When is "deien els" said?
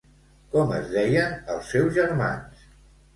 0.95-1.69